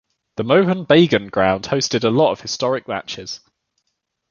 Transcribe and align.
The 0.37 0.43
Mohun 0.43 0.87
Bagan 0.87 1.29
Ground 1.29 1.65
hosted 1.65 2.03
a 2.03 2.09
lot 2.09 2.31
of 2.31 2.41
historic 2.41 2.87
matches. 2.87 3.39